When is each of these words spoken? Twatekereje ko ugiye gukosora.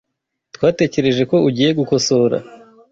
Twatekereje 0.55 1.23
ko 1.31 1.35
ugiye 1.47 1.69
gukosora. 1.79 2.37